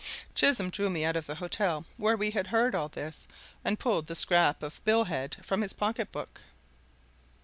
[0.33, 3.27] Chisholm drew me out of the hotel where we had heard all this
[3.63, 6.41] and pulled the scrap of bill head from his pocket book.